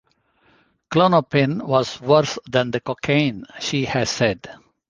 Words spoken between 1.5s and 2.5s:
was worse